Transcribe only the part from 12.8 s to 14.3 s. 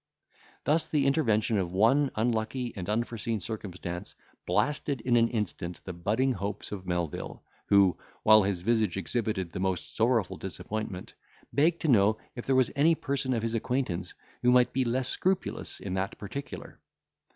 person of his acquaintance